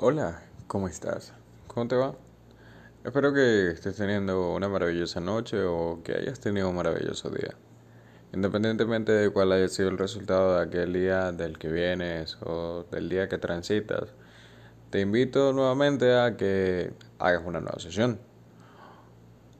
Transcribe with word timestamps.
Hola, 0.00 0.42
¿cómo 0.66 0.88
estás? 0.88 1.32
¿Cómo 1.68 1.86
te 1.86 1.94
va? 1.94 2.16
Espero 3.04 3.32
que 3.32 3.68
estés 3.68 3.94
teniendo 3.94 4.52
una 4.52 4.68
maravillosa 4.68 5.20
noche 5.20 5.62
o 5.62 6.00
que 6.02 6.14
hayas 6.14 6.40
tenido 6.40 6.68
un 6.68 6.74
maravilloso 6.74 7.30
día. 7.30 7.54
Independientemente 8.32 9.12
de 9.12 9.30
cuál 9.30 9.52
haya 9.52 9.68
sido 9.68 9.90
el 9.90 9.96
resultado 9.96 10.56
de 10.56 10.62
aquel 10.64 10.92
día 10.92 11.30
del 11.30 11.58
que 11.58 11.68
vienes 11.68 12.36
o 12.42 12.84
del 12.90 13.08
día 13.08 13.28
que 13.28 13.38
transitas, 13.38 14.08
te 14.90 15.00
invito 15.00 15.52
nuevamente 15.52 16.18
a 16.18 16.36
que 16.36 16.92
hagas 17.20 17.44
una 17.46 17.60
nueva 17.60 17.78
sesión 17.78 18.18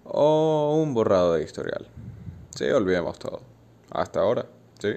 o 0.03 0.82
un 0.82 0.95
borrado 0.95 1.35
de 1.35 1.45
historial. 1.45 1.87
Sí, 2.51 2.64
olvidemos 2.71 3.21
todo. 3.21 3.41
Hasta 3.93 4.19
ahora, 4.19 4.46
sí. 4.80 4.96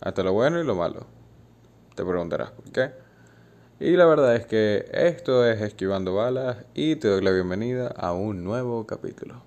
Hasta 0.00 0.22
lo 0.22 0.32
bueno 0.32 0.60
y 0.60 0.64
lo 0.64 0.76
malo. 0.76 1.08
Te 1.96 2.04
preguntarás 2.04 2.52
por 2.52 2.70
qué. 2.70 3.09
Y 3.82 3.96
la 3.96 4.04
verdad 4.04 4.36
es 4.36 4.44
que 4.44 4.90
esto 4.92 5.46
es 5.46 5.62
Esquivando 5.62 6.14
Balas 6.14 6.58
y 6.74 6.96
te 6.96 7.08
doy 7.08 7.22
la 7.22 7.30
bienvenida 7.30 7.86
a 7.86 8.12
un 8.12 8.44
nuevo 8.44 8.86
capítulo. 8.86 9.42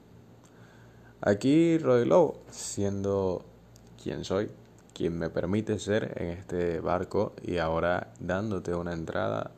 Aquí 1.22 1.78
Roy 1.78 2.04
Lobo, 2.06 2.42
siendo 2.50 3.46
quien 4.02 4.26
soy, 4.26 4.50
quien 4.96 5.20
me 5.20 5.30
permite 5.30 5.78
ser 5.78 6.20
en 6.20 6.30
este 6.30 6.80
barco 6.80 7.34
y 7.44 7.60
ahora 7.60 8.12
dándote 8.20 8.74
una 8.74 8.94
entrada 8.94 9.52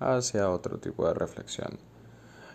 hacia 0.00 0.48
otro 0.48 0.78
tipo 0.78 1.06
de 1.06 1.12
reflexión. 1.12 1.78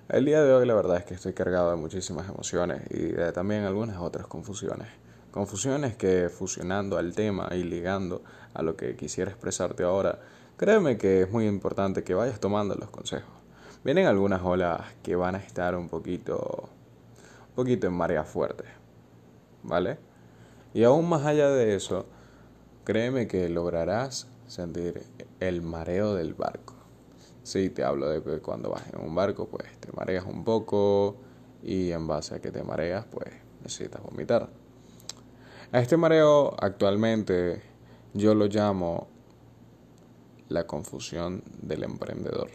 El 0.09 0.25
día 0.25 0.41
de 0.41 0.53
hoy 0.53 0.65
la 0.65 0.73
verdad 0.73 0.97
es 0.97 1.05
que 1.05 1.13
estoy 1.13 1.33
cargado 1.33 1.69
de 1.69 1.77
muchísimas 1.77 2.27
emociones 2.27 2.81
y 2.89 3.03
de 3.03 3.31
también 3.33 3.65
algunas 3.65 3.97
otras 3.97 4.25
confusiones. 4.25 4.87
Confusiones 5.29 5.95
que 5.95 6.29
fusionando 6.29 6.97
al 6.97 7.13
tema 7.13 7.49
y 7.51 7.61
ligando 7.61 8.23
a 8.55 8.63
lo 8.63 8.75
que 8.75 8.95
quisiera 8.95 9.29
expresarte 9.29 9.83
ahora, 9.83 10.17
Créeme 10.57 10.97
que 10.97 11.21
es 11.21 11.31
muy 11.31 11.45
importante 11.45 12.03
que 12.03 12.15
vayas 12.15 12.39
tomando 12.39 12.73
los 12.73 12.89
consejos. 12.89 13.29
Vienen 13.83 14.07
algunas 14.07 14.41
olas 14.41 14.81
que 15.03 15.15
van 15.15 15.35
a 15.35 15.37
estar 15.37 15.75
un 15.75 15.87
poquito, 15.87 16.69
un 17.49 17.53
poquito 17.53 17.85
en 17.85 17.93
marea 17.93 18.23
fuerte, 18.23 18.63
¿vale? 19.61 19.99
Y 20.73 20.83
aún 20.83 21.07
más 21.07 21.27
allá 21.27 21.51
de 21.51 21.75
eso, 21.75 22.07
créeme 22.85 23.27
que 23.27 23.49
lograrás 23.49 24.27
sentir 24.47 25.03
el 25.39 25.61
mareo 25.61 26.15
del 26.15 26.33
barco. 26.33 26.73
Sí, 27.43 27.69
te 27.69 27.83
hablo 27.83 28.09
de 28.09 28.23
que 28.23 28.39
cuando 28.39 28.71
vas 28.71 28.91
en 28.91 28.99
un 28.99 29.13
barco, 29.13 29.47
pues 29.47 29.77
te 29.79 29.91
mareas 29.91 30.25
un 30.25 30.43
poco 30.43 31.17
y 31.61 31.91
en 31.91 32.07
base 32.07 32.33
a 32.33 32.41
que 32.41 32.49
te 32.49 32.63
mareas, 32.63 33.05
pues 33.05 33.29
necesitas 33.61 34.01
vomitar. 34.01 34.49
A 35.71 35.79
este 35.79 35.97
mareo 35.97 36.55
actualmente 36.59 37.61
yo 38.15 38.33
lo 38.33 38.47
llamo 38.47 39.16
la 40.49 40.65
confusión 40.67 41.43
del 41.61 41.83
emprendedor. 41.83 42.49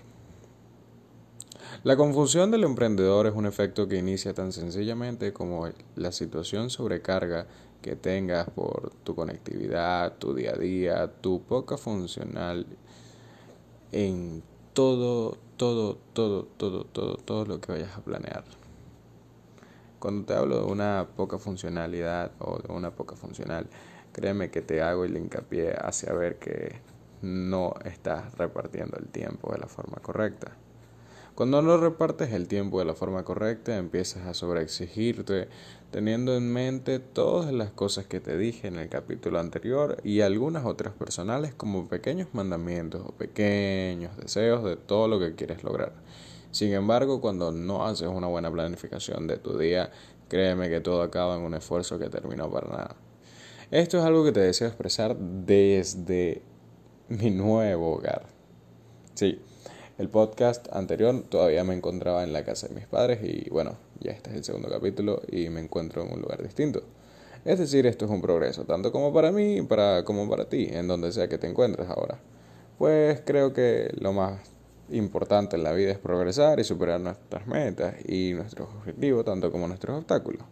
La 1.84 1.96
confusión 1.96 2.50
del 2.50 2.64
emprendedor 2.64 3.26
es 3.26 3.34
un 3.34 3.46
efecto 3.46 3.88
que 3.88 3.96
inicia 3.96 4.34
tan 4.34 4.52
sencillamente 4.52 5.32
como 5.32 5.68
la 5.96 6.12
situación 6.12 6.70
sobrecarga 6.70 7.46
que 7.80 7.96
tengas 7.96 8.48
por 8.50 8.92
tu 9.02 9.14
conectividad, 9.14 10.16
tu 10.18 10.34
día 10.34 10.52
a 10.52 10.58
día, 10.58 11.12
tu 11.20 11.42
poca 11.42 11.76
funcional 11.76 12.66
en 13.90 14.42
todo, 14.72 15.36
todo, 15.56 15.98
todo, 16.12 16.46
todo, 16.56 16.84
todo, 16.84 17.16
todo 17.16 17.44
lo 17.44 17.60
que 17.60 17.72
vayas 17.72 17.96
a 17.96 18.00
planear. 18.00 18.44
Cuando 19.98 20.24
te 20.24 20.34
hablo 20.34 20.64
de 20.64 20.72
una 20.72 21.08
poca 21.16 21.38
funcionalidad 21.38 22.32
o 22.38 22.58
de 22.58 22.72
una 22.72 22.90
poca 22.92 23.16
funcional, 23.16 23.66
créeme 24.12 24.50
que 24.50 24.62
te 24.62 24.82
hago 24.82 25.04
el 25.04 25.16
hincapié 25.16 25.74
hacia 25.76 26.12
ver 26.12 26.38
que 26.38 26.80
no 27.22 27.74
estás 27.84 28.36
repartiendo 28.36 28.98
el 28.98 29.08
tiempo 29.08 29.52
de 29.52 29.58
la 29.58 29.66
forma 29.66 29.98
correcta. 30.02 30.56
Cuando 31.34 31.62
no 31.62 31.78
repartes 31.78 32.32
el 32.32 32.46
tiempo 32.46 32.78
de 32.78 32.84
la 32.84 32.92
forma 32.94 33.24
correcta, 33.24 33.78
empiezas 33.78 34.26
a 34.26 34.34
sobreexigirte, 34.34 35.48
teniendo 35.90 36.36
en 36.36 36.52
mente 36.52 36.98
todas 36.98 37.54
las 37.54 37.70
cosas 37.70 38.04
que 38.04 38.20
te 38.20 38.36
dije 38.36 38.68
en 38.68 38.76
el 38.76 38.90
capítulo 38.90 39.40
anterior 39.40 39.96
y 40.04 40.20
algunas 40.20 40.66
otras 40.66 40.92
personales 40.92 41.54
como 41.54 41.88
pequeños 41.88 42.28
mandamientos 42.34 43.02
o 43.06 43.12
pequeños 43.12 44.14
deseos 44.18 44.62
de 44.62 44.76
todo 44.76 45.08
lo 45.08 45.18
que 45.18 45.34
quieres 45.34 45.64
lograr. 45.64 45.94
Sin 46.50 46.74
embargo, 46.74 47.22
cuando 47.22 47.50
no 47.50 47.86
haces 47.86 48.08
una 48.08 48.26
buena 48.26 48.50
planificación 48.52 49.26
de 49.26 49.38
tu 49.38 49.56
día, 49.56 49.90
créeme 50.28 50.68
que 50.68 50.80
todo 50.82 51.00
acaba 51.00 51.36
en 51.36 51.42
un 51.42 51.54
esfuerzo 51.54 51.98
que 51.98 52.10
terminó 52.10 52.50
para 52.50 52.68
nada. 52.68 52.96
Esto 53.70 53.98
es 53.98 54.04
algo 54.04 54.22
que 54.22 54.32
te 54.32 54.40
deseo 54.40 54.68
expresar 54.68 55.16
desde 55.16 56.42
mi 57.18 57.30
nuevo 57.30 57.92
hogar. 57.92 58.22
Sí, 59.14 59.38
el 59.98 60.08
podcast 60.08 60.66
anterior 60.72 61.22
todavía 61.28 61.62
me 61.62 61.74
encontraba 61.74 62.24
en 62.24 62.32
la 62.32 62.44
casa 62.44 62.68
de 62.68 62.74
mis 62.74 62.86
padres 62.86 63.20
y 63.22 63.50
bueno, 63.50 63.76
ya 64.00 64.12
este 64.12 64.30
es 64.30 64.36
el 64.36 64.44
segundo 64.44 64.70
capítulo 64.70 65.20
y 65.30 65.50
me 65.50 65.60
encuentro 65.60 66.02
en 66.02 66.12
un 66.12 66.22
lugar 66.22 66.42
distinto. 66.42 66.82
Es 67.44 67.58
decir, 67.58 67.86
esto 67.86 68.06
es 68.06 68.10
un 68.10 68.22
progreso, 68.22 68.64
tanto 68.64 68.92
como 68.92 69.12
para 69.12 69.30
mí 69.30 69.60
para, 69.62 70.04
como 70.04 70.28
para 70.28 70.48
ti, 70.48 70.68
en 70.70 70.88
donde 70.88 71.12
sea 71.12 71.28
que 71.28 71.38
te 71.38 71.48
encuentres 71.48 71.88
ahora. 71.90 72.18
Pues 72.78 73.20
creo 73.26 73.52
que 73.52 73.90
lo 73.98 74.12
más 74.12 74.40
importante 74.90 75.56
en 75.56 75.64
la 75.64 75.72
vida 75.72 75.90
es 75.90 75.98
progresar 75.98 76.60
y 76.60 76.64
superar 76.64 77.00
nuestras 77.00 77.46
metas 77.46 77.94
y 78.08 78.32
nuestros 78.32 78.68
objetivos, 78.68 79.24
tanto 79.24 79.52
como 79.52 79.68
nuestros 79.68 79.98
obstáculos. 79.98 80.42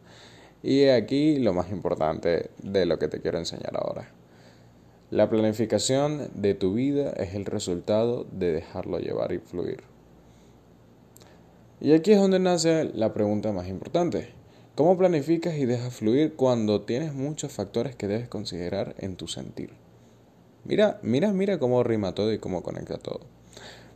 Y 0.63 0.89
aquí 0.89 1.39
lo 1.39 1.55
más 1.55 1.71
importante 1.71 2.51
de 2.63 2.85
lo 2.85 2.99
que 2.99 3.09
te 3.09 3.21
quiero 3.23 3.39
enseñar 3.39 3.77
ahora. 3.77 4.20
La 5.11 5.29
planificación 5.29 6.31
de 6.37 6.55
tu 6.55 6.75
vida 6.75 7.11
es 7.11 7.35
el 7.35 7.45
resultado 7.45 8.29
de 8.31 8.53
dejarlo 8.53 9.01
llevar 9.01 9.33
y 9.33 9.39
fluir. 9.39 9.83
Y 11.81 11.95
aquí 11.95 12.13
es 12.13 12.21
donde 12.21 12.39
nace 12.39 12.85
la 12.95 13.13
pregunta 13.13 13.51
más 13.51 13.67
importante. 13.67 14.29
¿Cómo 14.77 14.97
planificas 14.97 15.57
y 15.57 15.67
dejas 15.67 15.95
fluir 15.95 16.35
cuando 16.35 16.83
tienes 16.83 17.13
muchos 17.13 17.51
factores 17.51 17.97
que 17.97 18.07
debes 18.07 18.29
considerar 18.29 18.95
en 18.99 19.17
tu 19.17 19.27
sentir? 19.27 19.71
Mira, 20.65 21.01
mira, 21.03 21.33
mira 21.33 21.59
cómo 21.59 21.83
rima 21.83 22.15
todo 22.15 22.33
y 22.33 22.39
cómo 22.39 22.63
conecta 22.63 22.97
todo. 22.97 23.23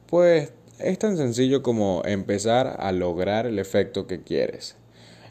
Pues 0.08 0.52
es 0.80 0.98
tan 0.98 1.16
sencillo 1.16 1.62
como 1.62 2.02
empezar 2.04 2.74
a 2.80 2.90
lograr 2.90 3.46
el 3.46 3.60
efecto 3.60 4.08
que 4.08 4.24
quieres. 4.24 4.74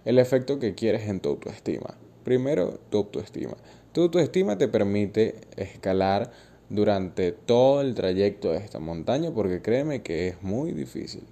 El 0.05 0.17
efecto 0.17 0.59
que 0.59 0.75
quieres 0.75 1.09
en 1.09 1.19
tu 1.19 1.27
autoestima. 1.27 1.97
Primero, 2.23 2.79
tu 2.89 2.99
autoestima. 2.99 3.57
Tu 3.93 4.01
autoestima 4.01 4.57
te 4.57 4.67
permite 4.67 5.35
escalar 5.55 6.31
durante 6.69 7.31
todo 7.31 7.81
el 7.81 7.93
trayecto 7.93 8.51
de 8.51 8.57
esta 8.57 8.79
montaña 8.79 9.29
porque 9.31 9.61
créeme 9.61 10.01
que 10.01 10.27
es 10.29 10.41
muy 10.41 10.71
difícil. 10.71 11.23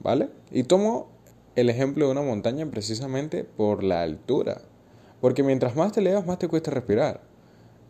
¿Vale? 0.00 0.28
Y 0.50 0.64
tomo 0.64 1.08
el 1.54 1.70
ejemplo 1.70 2.04
de 2.04 2.12
una 2.12 2.20
montaña 2.20 2.66
precisamente 2.66 3.44
por 3.44 3.82
la 3.82 4.02
altura. 4.02 4.60
Porque 5.22 5.42
mientras 5.42 5.74
más 5.74 5.92
te 5.92 6.00
elevas, 6.00 6.26
más 6.26 6.38
te 6.38 6.46
cuesta 6.46 6.70
respirar. 6.70 7.22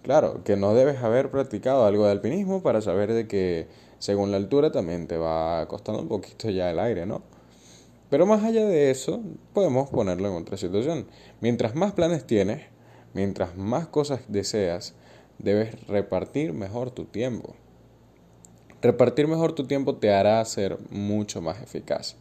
Claro, 0.05 0.45
que 0.45 0.57
no 0.57 0.73
debes 0.73 1.03
haber 1.03 1.33
practicado 1.33 1.85
algo 1.85 2.05
de 2.05 2.13
alpinismo 2.13 2.63
para 2.63 2.81
saber 2.81 3.13
de 3.13 3.27
que 3.27 3.67
según 3.99 4.31
la 4.31 4.37
altura 4.37 4.71
también 4.71 5.09
te 5.09 5.17
va 5.17 5.67
costando 5.67 6.03
un 6.03 6.09
poquito 6.09 6.49
ya 6.51 6.71
el 6.71 6.79
aire, 6.79 7.05
¿no? 7.05 7.23
Pero 8.11 8.25
más 8.27 8.45
allá 8.45 8.65
de 8.65 8.93
eso, 8.93 9.21
podemos 9.53 9.91
ponerlo 9.91 10.29
en 10.29 10.41
otra 10.41 10.57
situación. 10.57 11.09
Mientras 11.41 11.75
más 11.75 11.93
planes 11.93 12.25
tienes, 12.25 12.63
Mientras 13.17 13.57
más 13.57 13.87
cosas 13.87 14.21
deseas, 14.29 14.93
debes 15.39 15.87
repartir 15.87 16.53
mejor 16.53 16.91
tu 16.91 17.07
tiempo. 17.07 17.55
Repartir 18.83 19.27
mejor 19.27 19.55
tu 19.55 19.67
tiempo 19.67 19.97
te 19.97 20.13
hará 20.13 20.45
ser 20.45 20.77
mucho 20.91 21.41
más 21.41 21.63
eficaz. 21.63 22.17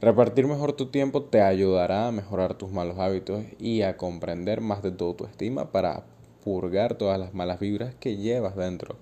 Repartir 0.00 0.46
mejor 0.46 0.72
tu 0.74 0.86
tiempo 0.86 1.24
te 1.24 1.40
ayudará 1.42 2.06
a 2.06 2.12
mejorar 2.12 2.54
tus 2.54 2.70
malos 2.70 3.00
hábitos 3.00 3.42
y 3.58 3.82
a 3.82 3.96
comprender 3.96 4.60
más 4.60 4.84
de 4.84 4.92
tu 4.92 5.06
autoestima 5.06 5.72
para 5.72 6.04
purgar 6.44 6.94
todas 6.94 7.18
las 7.18 7.34
malas 7.34 7.58
vibras 7.58 7.96
que 7.96 8.16
llevas 8.16 8.54
dentro. 8.54 8.94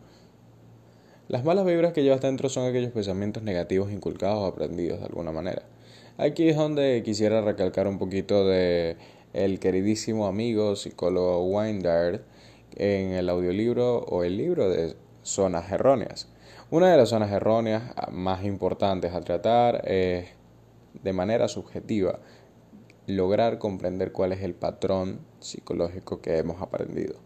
Las 1.28 1.44
malas 1.44 1.66
vibras 1.66 1.92
que 1.92 2.04
llevas 2.04 2.22
dentro 2.22 2.48
son 2.48 2.66
aquellos 2.66 2.92
pensamientos 2.92 3.42
negativos 3.42 3.92
inculcados 3.92 4.38
o 4.38 4.46
aprendidos 4.46 5.00
de 5.00 5.04
alguna 5.04 5.31
manera. 5.31 5.60
Aquí 6.16 6.48
es 6.48 6.56
donde 6.56 7.02
quisiera 7.04 7.42
recalcar 7.42 7.86
un 7.86 7.98
poquito 7.98 8.48
de 8.48 8.96
el 9.32 9.58
queridísimo 9.60 10.26
amigo 10.26 10.76
psicólogo 10.76 11.44
Weindard 11.44 12.22
en 12.76 13.12
el 13.12 13.28
audiolibro 13.28 13.98
o 14.00 14.25
el 14.25 14.36
libro 14.36 14.69
de 14.70 14.96
zonas 15.22 15.70
erróneas. 15.70 16.28
Una 16.70 16.90
de 16.90 16.96
las 16.96 17.10
zonas 17.10 17.32
erróneas 17.32 17.94
más 18.10 18.44
importantes 18.44 19.14
a 19.14 19.20
tratar 19.20 19.88
es 19.88 20.28
de 21.02 21.12
manera 21.12 21.48
subjetiva 21.48 22.19
lograr 23.06 23.58
comprender 23.58 24.12
cuál 24.12 24.32
es 24.32 24.42
el 24.42 24.54
patrón 24.54 25.20
psicológico 25.40 26.20
que 26.20 26.36
hemos 26.36 26.60
aprendido. 26.60 27.16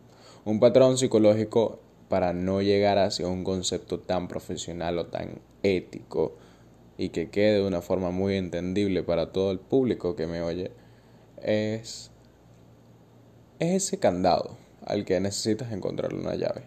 Un 0.44 0.60
patrón 0.60 0.96
psicológico 0.96 1.80
para 2.08 2.32
no 2.32 2.62
llegar 2.62 2.98
hacia 2.98 3.26
un 3.26 3.42
concepto 3.42 3.98
tan 3.98 4.28
profesional 4.28 4.98
o 4.98 5.06
tan 5.06 5.40
ético 5.62 6.36
y 6.98 7.08
que 7.08 7.30
quede 7.30 7.60
de 7.60 7.66
una 7.66 7.82
forma 7.82 8.10
muy 8.10 8.36
entendible 8.36 9.02
para 9.02 9.32
todo 9.32 9.50
el 9.50 9.58
público 9.58 10.14
que 10.14 10.26
me 10.26 10.42
oye, 10.42 10.70
es, 11.42 12.10
ese 13.58 13.98
candado 13.98 14.56
al 14.84 15.04
que 15.04 15.20
necesitas 15.20 15.72
encontrarle 15.72 16.20
una 16.20 16.34
llave. 16.34 16.64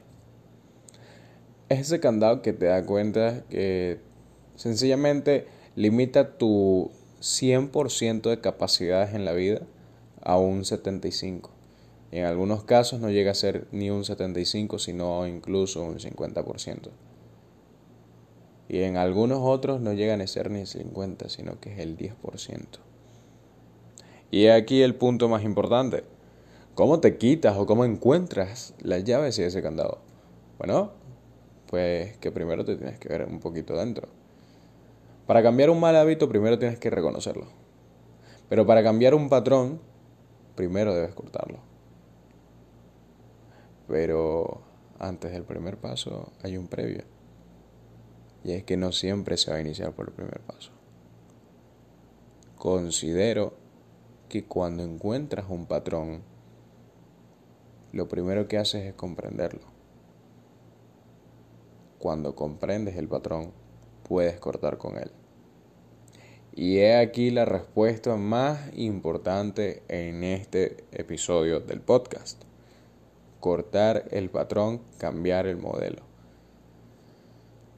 es 1.70 1.80
ese 1.80 2.00
candado 2.00 2.42
que 2.42 2.54
te 2.54 2.66
da 2.66 2.86
cuenta 2.86 3.44
que 3.50 4.00
sencillamente 4.56 5.48
limita 5.76 6.38
tu 6.38 6.92
100% 7.22 8.30
de 8.30 8.40
capacidades 8.40 9.14
en 9.14 9.26
la 9.26 9.34
vida 9.34 9.62
a 10.22 10.38
un 10.38 10.62
75%. 10.64 11.50
Y 12.12 12.20
en 12.20 12.26
algunos 12.26 12.64
casos 12.64 13.00
no 13.02 13.10
llega 13.10 13.32
a 13.32 13.36
ser 13.36 13.68
ni 13.72 13.90
un 13.90 14.04
75%, 14.04 14.80
sino 14.80 15.28
incluso 15.28 15.84
un 15.84 15.98
50%. 15.98 16.90
Y 18.70 18.82
en 18.82 18.98
algunos 18.98 19.40
otros 19.42 19.82
no 19.82 19.94
llegan 19.94 20.22
a 20.22 20.28
ser 20.28 20.50
ni 20.50 20.62
el 20.62 20.68
50%, 20.68 21.30
sino 21.30 21.60
que 21.60 21.74
es 21.74 21.80
el 21.80 21.98
10%. 21.98 22.16
Y 24.36 24.50
aquí 24.50 24.82
el 24.82 24.96
punto 24.96 25.30
más 25.30 25.46
importante. 25.46 26.04
¿Cómo 26.74 27.00
te 27.00 27.16
quitas 27.18 27.56
o 27.56 27.66
cómo 27.66 27.86
encuentras 27.86 28.74
las 28.82 29.06
llaves 29.06 29.38
de 29.38 29.46
ese 29.46 29.62
candado? 29.62 30.00
Bueno, 30.58 30.92
pues 31.68 32.18
que 32.18 32.34
primero 32.34 32.66
te 32.66 32.76
tienes 32.76 33.00
que 33.00 33.08
ver 33.08 33.28
un 33.30 33.40
poquito 33.40 33.78
dentro. 33.78 34.10
Para 35.26 35.42
cambiar 35.42 35.70
un 35.70 35.80
mal 35.80 35.96
hábito, 35.96 36.28
primero 36.28 36.60
tienes 36.60 36.78
que 36.80 36.90
reconocerlo. 36.90 37.46
Pero 38.50 38.66
para 38.66 38.84
cambiar 38.84 39.16
un 39.16 39.30
patrón, 39.30 39.80
primero 40.56 40.94
debes 40.94 41.16
cortarlo. 41.16 41.60
Pero 43.88 44.60
antes 45.00 45.32
del 45.32 45.44
primer 45.44 45.78
paso 45.78 46.34
hay 46.44 46.58
un 46.58 46.68
previo. 46.68 47.06
Y 48.44 48.52
es 48.52 48.66
que 48.66 48.76
no 48.76 48.92
siempre 48.92 49.38
se 49.38 49.52
va 49.52 49.56
a 49.56 49.62
iniciar 49.62 49.94
por 49.94 50.10
el 50.10 50.14
primer 50.14 50.42
paso. 50.42 50.72
Considero 52.58 53.64
que 54.30 54.46
cuando 54.46 54.84
encuentras 54.84 55.46
un 55.50 55.66
patrón, 55.66 56.24
lo 57.92 58.08
primero 58.08 58.48
que 58.48 58.58
haces 58.58 58.84
es 58.86 58.94
comprenderlo. 58.94 59.62
Cuando 62.00 62.36
comprendes 62.36 62.98
el 62.98 63.08
patrón, 63.08 63.52
puedes 64.08 64.40
cortar 64.40 64.78
con 64.78 64.98
él. 64.98 65.12
Y 66.54 66.78
he 66.78 66.98
aquí 66.98 67.32
la 67.32 67.46
respuesta 67.46 68.16
más 68.16 68.60
importante 68.76 69.84
en 69.88 70.24
este 70.24 70.86
episodio 70.92 71.60
del 71.60 71.82
podcast. 71.82 72.42
Cortar 73.40 74.06
el 74.12 74.30
patrón, 74.30 74.82
cambiar 74.98 75.48
el 75.48 75.58
modelo. 75.58 76.15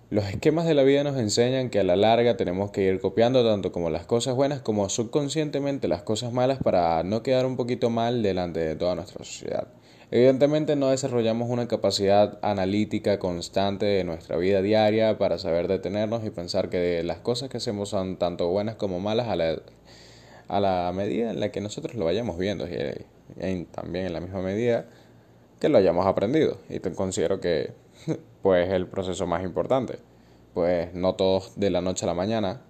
Los 0.09 0.23
esquemas 0.29 0.65
de 0.65 0.73
la 0.73 0.83
vida 0.83 1.03
nos 1.03 1.17
enseñan 1.17 1.69
que 1.69 1.81
a 1.81 1.83
la 1.83 1.97
larga 1.97 2.37
tenemos 2.37 2.71
que 2.71 2.83
ir 2.83 3.01
copiando 3.01 3.45
tanto 3.45 3.73
como 3.73 3.89
las 3.89 4.05
cosas 4.05 4.35
buenas 4.35 4.61
como 4.61 4.87
subconscientemente 4.87 5.89
las 5.89 6.01
cosas 6.01 6.31
malas 6.31 6.59
para 6.63 7.03
no 7.03 7.23
quedar 7.23 7.45
un 7.45 7.57
poquito 7.57 7.89
mal 7.89 8.23
delante 8.23 8.61
de 8.61 8.77
toda 8.77 8.95
nuestra 8.95 9.25
sociedad. 9.25 9.67
Evidentemente 10.09 10.77
no 10.77 10.91
desarrollamos 10.91 11.49
una 11.49 11.67
capacidad 11.67 12.39
analítica 12.41 13.19
constante 13.19 13.85
de 13.85 14.05
nuestra 14.05 14.37
vida 14.37 14.61
diaria 14.61 15.17
para 15.17 15.37
saber 15.37 15.67
detenernos 15.67 16.23
y 16.23 16.29
pensar 16.29 16.69
que 16.69 17.03
las 17.03 17.17
cosas 17.17 17.49
que 17.49 17.57
hacemos 17.57 17.89
son 17.89 18.15
tanto 18.15 18.47
buenas 18.47 18.75
como 18.75 19.01
malas 19.01 19.27
a 19.27 19.35
la, 19.35 19.61
a 20.47 20.59
la 20.61 20.89
medida 20.95 21.31
en 21.31 21.41
la 21.41 21.51
que 21.51 21.59
nosotros 21.59 21.95
lo 21.95 22.05
vayamos 22.05 22.37
viendo 22.37 22.65
y, 22.65 23.65
también 23.71 24.05
en 24.05 24.13
la 24.13 24.21
misma 24.21 24.41
medida 24.41 24.85
que 25.59 25.67
lo 25.67 25.77
hayamos 25.77 26.07
aprendido. 26.07 26.59
Y 26.69 26.79
considero 26.79 27.41
que 27.41 27.71
pues 28.41 28.69
el 28.71 28.87
proceso 28.87 29.27
más 29.27 29.43
importante. 29.43 29.99
Pues 30.53 30.93
no 30.93 31.15
todos 31.15 31.53
de 31.59 31.69
la 31.69 31.81
noche 31.81 32.05
a 32.05 32.07
la 32.07 32.13
mañana, 32.13 32.61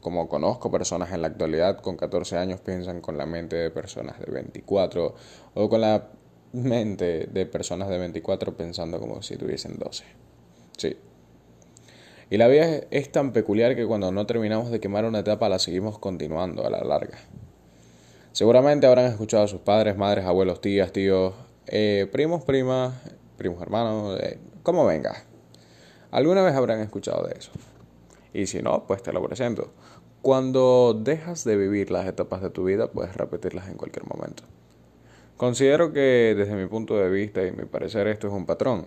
como 0.00 0.28
conozco 0.28 0.70
personas 0.70 1.12
en 1.12 1.22
la 1.22 1.28
actualidad 1.28 1.80
con 1.80 1.96
14 1.96 2.36
años 2.36 2.60
piensan 2.60 3.00
con 3.00 3.18
la 3.18 3.26
mente 3.26 3.56
de 3.56 3.70
personas 3.70 4.18
de 4.20 4.30
24 4.30 5.14
o 5.54 5.68
con 5.68 5.80
la 5.80 6.08
mente 6.52 7.26
de 7.26 7.46
personas 7.46 7.88
de 7.88 7.98
24 7.98 8.56
pensando 8.56 8.98
como 8.98 9.22
si 9.22 9.36
tuviesen 9.36 9.78
12. 9.78 10.04
Sí. 10.76 10.96
Y 12.28 12.36
la 12.38 12.48
vida 12.48 12.82
es 12.90 13.12
tan 13.12 13.32
peculiar 13.32 13.76
que 13.76 13.86
cuando 13.86 14.10
no 14.10 14.26
terminamos 14.26 14.70
de 14.70 14.80
quemar 14.80 15.04
una 15.04 15.20
etapa 15.20 15.48
la 15.48 15.58
seguimos 15.58 15.98
continuando 15.98 16.66
a 16.66 16.70
la 16.70 16.82
larga. 16.82 17.18
Seguramente 18.32 18.86
habrán 18.86 19.06
escuchado 19.06 19.44
a 19.44 19.48
sus 19.48 19.60
padres, 19.60 19.96
madres, 19.96 20.24
abuelos, 20.24 20.60
tías, 20.60 20.92
tíos, 20.92 21.34
eh, 21.66 22.08
primos, 22.12 22.44
primas, 22.44 22.94
primos 23.36 23.62
hermanos, 23.62 24.18
eh, 24.20 24.38
como 24.66 24.84
venga. 24.84 25.22
Alguna 26.10 26.42
vez 26.42 26.56
habrán 26.56 26.80
escuchado 26.80 27.28
de 27.28 27.38
eso. 27.38 27.52
Y 28.34 28.48
si 28.48 28.62
no, 28.62 28.84
pues 28.88 29.00
te 29.00 29.12
lo 29.12 29.22
presento. 29.22 29.70
Cuando 30.22 30.92
dejas 30.92 31.44
de 31.44 31.56
vivir 31.56 31.92
las 31.92 32.04
etapas 32.04 32.42
de 32.42 32.50
tu 32.50 32.64
vida, 32.64 32.90
puedes 32.90 33.14
repetirlas 33.14 33.68
en 33.68 33.76
cualquier 33.76 34.04
momento. 34.06 34.42
Considero 35.36 35.92
que 35.92 36.34
desde 36.36 36.56
mi 36.56 36.66
punto 36.66 36.96
de 36.96 37.08
vista 37.08 37.46
y 37.46 37.52
mi 37.52 37.64
parecer 37.64 38.08
esto 38.08 38.26
es 38.26 38.32
un 38.32 38.44
patrón. 38.44 38.86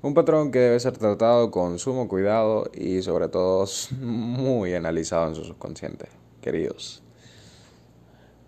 Un 0.00 0.14
patrón 0.14 0.50
que 0.50 0.60
debe 0.60 0.80
ser 0.80 0.96
tratado 0.96 1.50
con 1.50 1.78
sumo 1.78 2.08
cuidado 2.08 2.64
y 2.72 3.02
sobre 3.02 3.28
todo 3.28 3.66
muy 4.00 4.72
analizado 4.72 5.28
en 5.28 5.34
su 5.34 5.44
subconsciente, 5.44 6.06
queridos. 6.40 7.02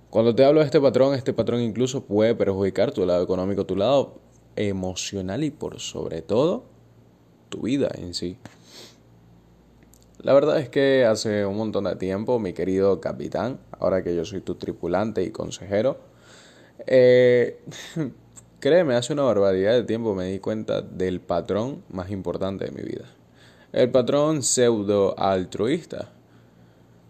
Cuando 0.08 0.34
te 0.34 0.46
hablo 0.46 0.60
de 0.60 0.66
este 0.66 0.80
patrón, 0.80 1.14
este 1.14 1.34
patrón 1.34 1.60
incluso 1.60 2.06
puede 2.06 2.34
perjudicar 2.34 2.90
tu 2.90 3.04
lado 3.04 3.22
económico, 3.22 3.66
tu 3.66 3.76
lado 3.76 4.29
emocional 4.56 5.44
y 5.44 5.50
por 5.50 5.80
sobre 5.80 6.22
todo 6.22 6.64
tu 7.48 7.62
vida 7.62 7.90
en 7.94 8.14
sí. 8.14 8.38
La 10.22 10.34
verdad 10.34 10.58
es 10.58 10.68
que 10.68 11.06
hace 11.06 11.46
un 11.46 11.56
montón 11.56 11.84
de 11.84 11.96
tiempo, 11.96 12.38
mi 12.38 12.52
querido 12.52 13.00
capitán, 13.00 13.58
ahora 13.78 14.02
que 14.02 14.14
yo 14.14 14.24
soy 14.24 14.42
tu 14.42 14.54
tripulante 14.56 15.22
y 15.22 15.30
consejero, 15.30 15.98
eh, 16.86 17.58
créeme, 18.60 18.94
hace 18.94 19.14
una 19.14 19.22
barbaridad 19.22 19.72
de 19.72 19.84
tiempo 19.84 20.14
me 20.14 20.26
di 20.26 20.38
cuenta 20.38 20.82
del 20.82 21.20
patrón 21.20 21.82
más 21.88 22.10
importante 22.10 22.66
de 22.66 22.70
mi 22.70 22.82
vida. 22.82 23.06
El 23.72 23.90
patrón 23.90 24.42
pseudo 24.42 25.18
altruista. 25.18 26.10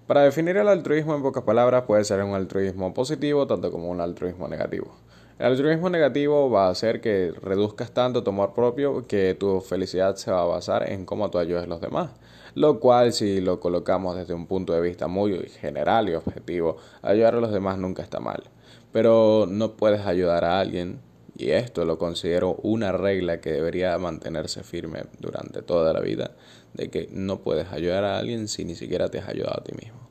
Para 0.07 0.23
definir 0.23 0.57
el 0.57 0.69
altruismo 0.69 1.15
en 1.15 1.23
pocas 1.23 1.43
palabras 1.43 1.85
puede 1.87 2.05
ser 2.05 2.23
un 2.23 2.35
altruismo 2.35 2.95
positivo 2.95 3.47
tanto 3.47 3.73
como 3.73 3.91
un 3.91 4.01
altruismo 4.01 4.47
negativo. 4.47 4.95
El 5.41 5.47
altruismo 5.47 5.91
negativo 5.91 6.49
va 6.49 6.69
a 6.69 6.71
hacer 6.71 7.01
que 7.01 7.33
reduzcas 7.43 7.91
tanto 7.91 8.23
tu 8.23 8.31
amor 8.31 8.55
propio 8.55 9.09
que 9.09 9.35
tu 9.35 9.61
felicidad 9.61 10.15
se 10.15 10.31
va 10.31 10.43
a 10.43 10.45
basar 10.45 10.89
en 10.89 11.05
cómo 11.05 11.31
tú 11.31 11.39
ayudes 11.39 11.65
a 11.65 11.67
los 11.67 11.81
demás. 11.81 12.11
Lo 12.55 12.79
cual, 12.79 13.13
si 13.13 13.41
lo 13.41 13.59
colocamos 13.59 14.17
desde 14.17 14.35
un 14.35 14.47
punto 14.47 14.73
de 14.73 14.81
vista 14.81 15.09
muy 15.09 15.49
general 15.49 16.09
y 16.09 16.15
objetivo, 16.15 16.77
ayudar 17.03 17.35
a 17.35 17.41
los 17.41 17.53
demás 17.53 17.79
nunca 17.79 18.03
está 18.03 18.21
mal 18.21 18.45
pero 18.93 19.47
no 19.49 19.77
puedes 19.77 20.07
ayudar 20.07 20.45
a 20.45 20.61
alguien 20.61 21.01
y 21.37 21.51
esto 21.51 21.85
lo 21.85 21.99
considero 21.99 22.57
una 22.63 22.93
regla 22.93 23.41
que 23.41 23.53
debería 23.53 23.97
mantenerse 23.99 24.63
firme 24.63 25.05
durante 25.21 25.63
toda 25.63 25.93
la 25.95 26.01
vida, 26.01 26.33
de 26.75 26.91
que 26.91 27.09
no 27.13 27.41
puedes 27.41 27.73
ayudar 27.73 28.05
a 28.05 28.19
alguien 28.19 28.47
si 28.47 28.65
ni 28.65 28.75
siquiera 28.75 29.09
te 29.09 29.21
has 29.21 29.29
ayudado 29.29 29.61
a 29.61 29.65
ti 29.65 29.73
mismo. 29.73 30.10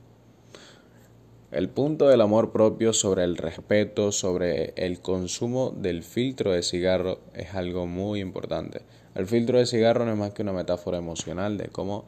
El 1.51 1.67
punto 1.67 2.07
del 2.07 2.21
amor 2.21 2.51
propio 2.51 2.93
sobre 2.93 3.23
el 3.23 3.35
respeto, 3.35 4.11
sobre 4.11 4.73
el 4.75 5.01
consumo 5.01 5.71
del 5.75 6.03
filtro 6.03 6.51
de 6.51 6.61
cigarro 6.61 7.21
es 7.33 7.55
algo 7.55 7.87
muy 7.87 8.19
importante. 8.19 8.83
El 9.15 9.25
filtro 9.25 9.57
de 9.57 9.65
cigarro 9.65 10.05
no 10.05 10.11
es 10.11 10.17
más 10.17 10.31
que 10.33 10.43
una 10.43 10.53
metáfora 10.53 10.99
emocional 10.99 11.57
de 11.57 11.69
cómo 11.69 12.05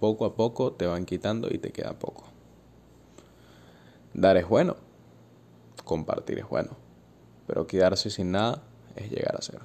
poco 0.00 0.26
a 0.26 0.34
poco 0.34 0.72
te 0.72 0.84
van 0.84 1.06
quitando 1.06 1.48
y 1.50 1.56
te 1.56 1.70
queda 1.70 1.98
poco. 1.98 2.24
Dar 4.12 4.36
es 4.36 4.46
bueno, 4.46 4.76
compartir 5.84 6.38
es 6.38 6.48
bueno, 6.48 6.76
pero 7.46 7.66
quedarse 7.66 8.10
sin 8.10 8.32
nada 8.32 8.62
es 8.96 9.10
llegar 9.10 9.34
a 9.34 9.40
cero. 9.40 9.64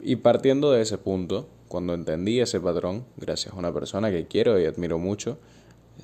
Y 0.00 0.16
partiendo 0.16 0.72
de 0.72 0.82
ese 0.82 0.98
punto, 0.98 1.46
cuando 1.68 1.94
entendí 1.94 2.40
ese 2.40 2.60
patrón, 2.60 3.04
gracias 3.16 3.54
a 3.54 3.56
una 3.56 3.72
persona 3.72 4.10
que 4.10 4.26
quiero 4.26 4.58
y 4.58 4.66
admiro 4.66 4.98
mucho, 4.98 5.38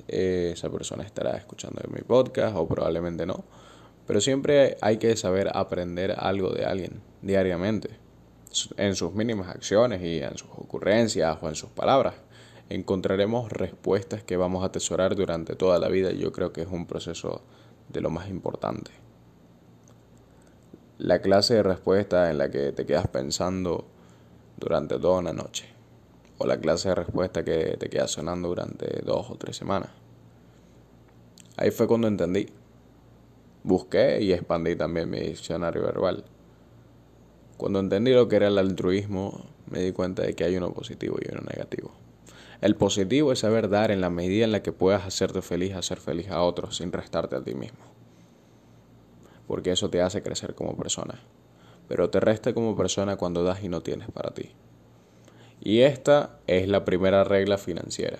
eh, 0.07 0.51
esa 0.53 0.69
persona 0.69 1.03
estará 1.03 1.37
escuchando 1.37 1.81
mi 1.89 2.01
podcast 2.01 2.55
o 2.55 2.67
probablemente 2.67 3.25
no, 3.25 3.43
pero 4.07 4.21
siempre 4.21 4.77
hay 4.81 4.97
que 4.97 5.15
saber 5.15 5.51
aprender 5.53 6.15
algo 6.17 6.49
de 6.49 6.65
alguien 6.65 7.01
diariamente, 7.21 7.89
en 8.77 8.95
sus 8.95 9.13
mínimas 9.13 9.49
acciones 9.49 10.01
y 10.01 10.19
en 10.19 10.37
sus 10.37 10.49
ocurrencias 10.57 11.37
o 11.41 11.49
en 11.49 11.55
sus 11.55 11.69
palabras. 11.69 12.15
Encontraremos 12.69 13.51
respuestas 13.51 14.23
que 14.23 14.37
vamos 14.37 14.63
a 14.63 14.67
atesorar 14.67 15.15
durante 15.15 15.55
toda 15.55 15.79
la 15.79 15.89
vida 15.89 16.11
y 16.11 16.19
yo 16.19 16.31
creo 16.31 16.51
que 16.53 16.61
es 16.61 16.67
un 16.67 16.85
proceso 16.85 17.41
de 17.89 18.01
lo 18.01 18.09
más 18.09 18.29
importante. 18.29 18.91
La 20.97 21.21
clase 21.21 21.55
de 21.55 21.63
respuesta 21.63 22.29
en 22.29 22.37
la 22.37 22.49
que 22.51 22.71
te 22.71 22.85
quedas 22.85 23.07
pensando 23.07 23.85
durante 24.57 24.99
toda 24.99 25.19
una 25.19 25.33
noche. 25.33 25.78
O 26.39 26.47
la 26.47 26.59
clase 26.59 26.89
de 26.89 26.95
respuesta 26.95 27.45
que 27.45 27.77
te 27.77 27.89
queda 27.89 28.07
sonando 28.07 28.47
durante 28.47 29.01
dos 29.03 29.29
o 29.29 29.35
tres 29.35 29.55
semanas. 29.55 29.91
Ahí 31.57 31.69
fue 31.69 31.87
cuando 31.87 32.07
entendí. 32.07 32.47
Busqué 33.63 34.21
y 34.21 34.31
expandí 34.31 34.75
también 34.75 35.09
mi 35.09 35.19
diccionario 35.19 35.83
verbal. 35.83 36.23
Cuando 37.57 37.79
entendí 37.79 38.13
lo 38.13 38.29
que 38.29 38.37
era 38.37 38.47
el 38.47 38.57
altruismo, 38.57 39.45
me 39.69 39.79
di 39.79 39.91
cuenta 39.91 40.23
de 40.23 40.33
que 40.33 40.45
hay 40.45 40.55
uno 40.55 40.71
positivo 40.73 41.17
y 41.21 41.29
uno 41.29 41.41
negativo. 41.41 41.91
El 42.61 42.75
positivo 42.75 43.31
es 43.33 43.39
saber 43.39 43.69
dar 43.69 43.91
en 43.91 44.01
la 44.01 44.09
medida 44.09 44.45
en 44.45 44.53
la 44.53 44.63
que 44.63 44.71
puedas 44.71 45.05
hacerte 45.05 45.41
feliz, 45.41 45.75
hacer 45.75 45.99
feliz 45.99 46.29
a 46.29 46.41
otros 46.41 46.77
sin 46.77 46.91
restarte 46.91 47.35
a 47.35 47.43
ti 47.43 47.55
mismo. 47.55 47.79
Porque 49.47 49.71
eso 49.71 49.89
te 49.89 50.01
hace 50.01 50.21
crecer 50.21 50.55
como 50.55 50.77
persona. 50.77 51.19
Pero 51.87 52.09
te 52.09 52.19
resta 52.19 52.53
como 52.53 52.75
persona 52.75 53.17
cuando 53.17 53.43
das 53.43 53.63
y 53.63 53.69
no 53.69 53.81
tienes 53.81 54.09
para 54.11 54.33
ti. 54.33 54.51
Y 55.61 55.81
esta 55.81 56.39
es 56.47 56.67
la 56.67 56.85
primera 56.85 57.23
regla 57.23 57.57
financiera. 57.57 58.19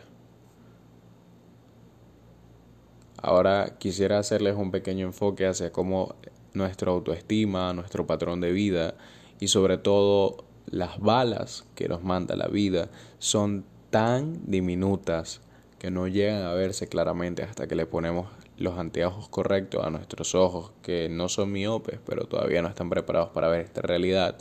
Ahora 3.22 3.77
quisiera 3.79 4.19
hacerles 4.19 4.55
un 4.55 4.72
pequeño 4.72 5.05
enfoque 5.05 5.46
hacia 5.46 5.72
cómo 5.72 6.15
nuestra 6.53 6.91
autoestima, 6.91 7.74
nuestro 7.74 8.08
patrón 8.08 8.41
de 8.41 8.51
vida 8.51 8.96
y 9.39 9.50
sobre 9.50 9.77
todo 9.77 10.46
las 10.69 11.00
balas 11.00 11.65
que 11.75 11.89
nos 11.89 12.03
manda 12.03 12.36
la 12.36 12.48
vida 12.48 12.89
son 13.17 13.65
tan 13.89 14.39
diminutas 14.46 15.41
que 15.79 15.91
no 15.91 16.08
llegan 16.08 16.43
a 16.43 16.53
verse 16.53 16.88
claramente 16.88 17.43
hasta 17.43 17.67
que 17.67 17.75
le 17.75 17.86
ponemos 17.86 18.27
los 18.58 18.77
anteojos 18.77 19.29
correctos 19.29 19.86
a 19.86 19.89
nuestros 19.89 20.36
ojos, 20.36 20.72
que 20.81 21.08
no 21.10 21.29
son 21.29 21.51
miopes, 21.51 22.00
pero 22.05 22.25
todavía 22.25 22.62
no 22.62 22.67
están 22.67 22.89
preparados 22.89 23.29
para 23.29 23.48
ver 23.48 23.62
esta 23.62 23.81
realidad, 23.81 24.38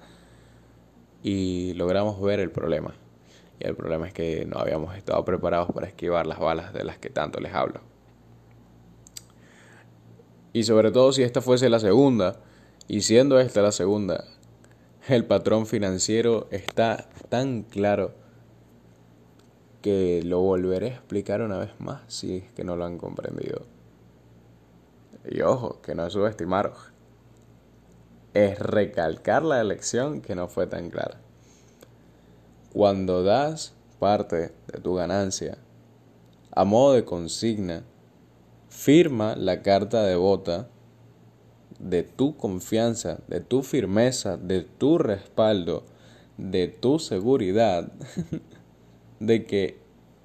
y 1.23 1.75
logramos 1.75 2.21
ver 2.21 2.41
el 2.41 2.51
problema. 2.51 2.95
Y 3.61 3.67
el 3.67 3.75
problema 3.75 4.07
es 4.07 4.13
que 4.13 4.45
no 4.47 4.59
habíamos 4.59 4.97
estado 4.97 5.25
preparados 5.25 5.71
para 5.73 5.89
esquivar 5.89 6.27
las 6.27 6.39
balas 6.39 6.73
de 6.73 6.85
las 6.85 6.99
que 6.99 7.11
tanto 7.11 7.41
les 7.41 7.53
hablo. 7.55 7.81
Y 10.53 10.65
sobre 10.65 10.91
todo 10.91 11.13
si 11.13 11.23
esta 11.23 11.41
fuese 11.41 11.69
la 11.69 11.81
segunda, 11.81 12.41
y 12.87 13.03
siendo 13.03 13.39
esta 13.39 13.63
la 13.63 13.73
segunda, 13.73 14.25
el 15.09 15.25
patrón 15.25 15.67
financiero 15.67 16.49
está 16.51 17.09
tan 17.29 17.63
claro 17.63 18.15
que 19.83 20.23
lo 20.25 20.41
volveré 20.41 20.91
a 20.91 20.95
explicar 20.95 21.43
una 21.43 21.59
vez 21.59 21.71
más 21.79 22.03
si 22.09 22.39
es 22.39 22.53
que 22.53 22.65
no 22.65 22.77
lo 22.77 22.85
han 22.85 22.99
comprendido. 22.99 23.67
Y 25.31 25.43
ojo, 25.43 25.81
que 25.83 25.95
no 25.95 26.07
es 26.07 26.13
subestimaros. 26.13 26.93
Es 28.35 28.59
recalcar 28.59 29.43
la 29.43 29.61
elección 29.61 30.21
que 30.21 30.35
no 30.35 30.49
fue 30.49 30.67
tan 30.67 30.91
clara. 30.91 31.21
Cuando 32.73 33.23
das 33.23 33.75
parte 33.99 34.53
de 34.73 34.81
tu 34.81 34.95
ganancia 34.95 35.59
a 36.51 36.65
modo 36.65 36.95
de 36.95 37.05
consigna, 37.05 37.85
firma 38.69 39.37
la 39.37 39.63
carta 39.63 40.03
de 40.03 40.17
vota 40.17 40.69
de 41.79 42.03
tu 42.03 42.37
confianza, 42.37 43.21
de 43.29 43.41
tu 43.41 43.63
firmeza, 43.63 44.37
de 44.37 44.63
tu 44.63 44.99
respaldo, 44.99 45.85
de 46.37 46.69
tu 46.69 46.99
seguridad, 46.99 47.93
de 49.21 49.45
que 49.45 49.79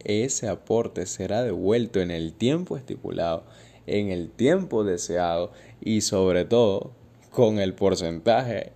ese 0.03 0.49
aporte 0.49 1.05
será 1.05 1.43
devuelto 1.43 1.99
en 1.99 2.11
el 2.11 2.33
tiempo 2.33 2.77
estipulado, 2.77 3.43
en 3.85 4.09
el 4.09 4.29
tiempo 4.29 4.83
deseado 4.83 5.51
y 5.81 6.01
sobre 6.01 6.45
todo 6.45 6.91
con 7.33 7.59
el 7.59 7.73
porcentaje 7.73 8.71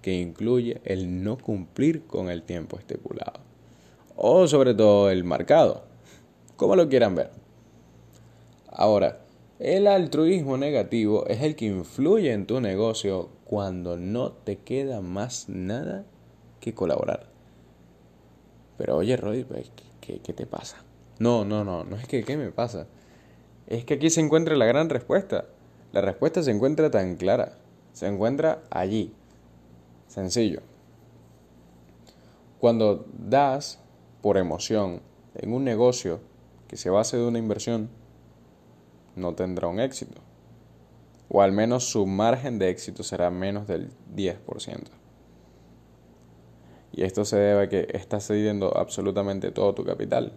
que 0.00 0.14
incluye 0.14 0.80
el 0.84 1.22
no 1.22 1.36
cumplir 1.36 2.06
con 2.06 2.30
el 2.30 2.42
tiempo 2.42 2.78
estipulado. 2.78 3.40
O 4.16 4.48
sobre 4.48 4.74
todo 4.74 5.10
el 5.10 5.24
marcado, 5.24 5.84
como 6.56 6.74
lo 6.74 6.88
quieran 6.88 7.14
ver. 7.14 7.30
Ahora, 8.68 9.20
el 9.58 9.86
altruismo 9.86 10.56
negativo 10.56 11.26
es 11.26 11.42
el 11.42 11.54
que 11.54 11.66
influye 11.66 12.32
en 12.32 12.46
tu 12.46 12.60
negocio 12.62 13.28
cuando 13.44 13.98
no 13.98 14.32
te 14.32 14.56
queda 14.56 15.02
más 15.02 15.50
nada 15.50 16.06
que 16.60 16.72
colaborar. 16.72 17.26
Pero 18.78 18.96
oye, 18.96 19.18
Roddy, 19.18 19.44
pues, 19.44 19.70
¿qué, 20.00 20.18
qué 20.20 20.32
te 20.32 20.46
pasa? 20.46 20.78
No, 21.18 21.44
no, 21.44 21.62
no, 21.62 21.84
no 21.84 21.96
es 21.96 22.08
que 22.08 22.24
qué 22.24 22.38
me 22.38 22.50
pasa. 22.52 22.86
Es 23.66 23.84
que 23.84 23.94
aquí 23.94 24.08
se 24.08 24.22
encuentra 24.22 24.56
la 24.56 24.64
gran 24.64 24.88
respuesta. 24.88 25.44
La 25.92 26.00
respuesta 26.00 26.42
se 26.42 26.50
encuentra 26.50 26.90
tan 26.90 27.16
clara. 27.16 27.58
Se 27.92 28.06
encuentra 28.06 28.62
allí. 28.70 29.12
Sencillo. 30.08 30.60
Cuando 32.60 33.06
das 33.12 33.78
por 34.20 34.36
emoción 34.36 35.00
en 35.34 35.52
un 35.52 35.64
negocio 35.64 36.20
que 36.68 36.76
se 36.76 36.90
base 36.90 37.16
de 37.16 37.26
una 37.26 37.38
inversión, 37.38 37.90
no 39.16 39.34
tendrá 39.34 39.68
un 39.68 39.80
éxito. 39.80 40.20
O 41.28 41.42
al 41.42 41.52
menos 41.52 41.84
su 41.90 42.06
margen 42.06 42.58
de 42.58 42.70
éxito 42.70 43.02
será 43.02 43.30
menos 43.30 43.66
del 43.66 43.90
10%. 44.14 44.38
Y 46.92 47.04
esto 47.04 47.24
se 47.24 47.36
debe 47.36 47.62
a 47.64 47.68
que 47.68 47.88
estás 47.92 48.26
cediendo 48.26 48.76
absolutamente 48.76 49.50
todo 49.50 49.74
tu 49.74 49.84
capital 49.84 50.32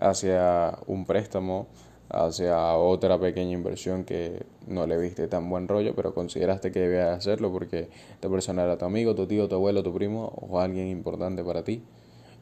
hacia 0.00 0.78
un 0.86 1.04
préstamo, 1.04 1.66
hacia 2.10 2.74
otra 2.74 3.18
pequeña 3.18 3.52
inversión 3.52 4.04
que 4.04 4.42
no 4.66 4.86
le 4.86 4.98
viste 4.98 5.28
tan 5.28 5.48
buen 5.48 5.68
rollo, 5.68 5.94
pero 5.94 6.12
consideraste 6.12 6.72
que 6.72 6.80
debías 6.80 7.16
hacerlo 7.16 7.52
porque 7.52 7.88
esta 8.12 8.28
persona 8.28 8.64
era 8.64 8.76
tu 8.76 8.84
amigo, 8.84 9.14
tu 9.14 9.26
tío, 9.26 9.48
tu 9.48 9.54
abuelo, 9.54 9.82
tu 9.82 9.94
primo 9.94 10.32
o 10.40 10.60
alguien 10.60 10.88
importante 10.88 11.44
para 11.44 11.62
ti. 11.64 11.82